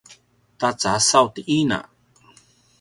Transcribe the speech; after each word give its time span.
ta 0.59 0.69
casaw 0.81 1.27
ti 1.33 1.41
ina 1.59 1.79